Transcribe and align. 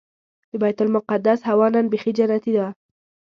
د 0.49 0.51
بیت 0.61 0.77
المقدس 0.85 1.39
هوا 1.49 1.67
نن 1.75 1.85
بيخي 1.91 2.11
جنتي 2.17 2.51
وه. 2.57 2.67